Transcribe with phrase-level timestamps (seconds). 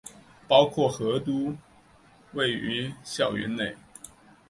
[0.47, 1.55] 包括和都
[2.33, 3.75] 位于校园内。